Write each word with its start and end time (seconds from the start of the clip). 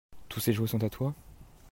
Tous 0.29 0.39
ces 0.39 0.51
jouets 0.51 0.67
sont 0.67 0.83
à 0.83 0.89
toi? 0.89 1.13